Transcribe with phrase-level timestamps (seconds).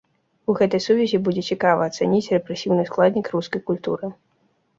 [0.51, 4.13] У гэтай сувязі будзе цікава ацаніць рэпрэсіўны складнік рускай культуры.